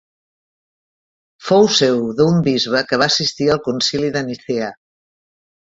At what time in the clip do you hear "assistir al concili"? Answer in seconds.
3.15-4.13